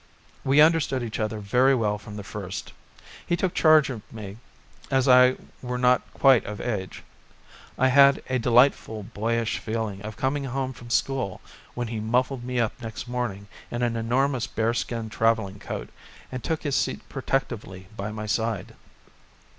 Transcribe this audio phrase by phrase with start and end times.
[0.43, 2.73] We understood each other very well from the first.
[3.23, 4.37] He took charge of me
[4.89, 7.03] as if I were not quite of age.
[7.77, 11.39] I had a delightful boyish feeling of coming home from school
[11.75, 15.89] when he muffled me up next morning in an enormous bear skin travelling coat
[16.31, 18.73] and took his seat protectively by my side.